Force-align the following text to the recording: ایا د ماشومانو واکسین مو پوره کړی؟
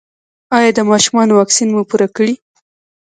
ایا 0.55 0.71
د 0.77 0.79
ماشومانو 0.91 1.33
واکسین 1.39 1.69
مو 1.75 1.81
پوره 1.89 2.07
کړی؟ 2.15 2.33